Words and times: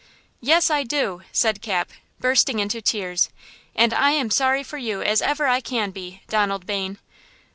"Yes, 0.39 0.71
I 0.71 0.81
do!" 0.81 1.21
said 1.31 1.61
Cap, 1.61 1.91
bursting 2.19 2.57
into 2.57 2.81
tears; 2.81 3.29
"and 3.75 3.93
I 3.93 4.09
am 4.13 4.31
sorry 4.31 4.63
for 4.63 4.79
you 4.79 5.03
as 5.03 5.21
ever 5.21 5.45
I 5.45 5.61
can 5.61 5.91
be, 5.91 6.23
Donald 6.27 6.65
Bayne." 6.65 6.97